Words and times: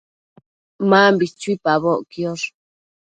Mambi 0.89 1.25
chui 1.39 1.51
uidpaboc 1.53 1.99
quiosh 2.11 2.47